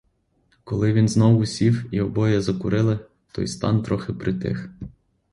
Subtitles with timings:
[0.63, 2.99] Коли він знову сів і обоє закурили,
[3.31, 4.69] той стан трохи притих.